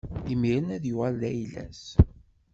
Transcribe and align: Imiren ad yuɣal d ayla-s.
Imiren 0.33 0.67
ad 0.75 0.83
yuɣal 0.89 1.15
d 1.21 1.23
ayla-s. 1.29 1.83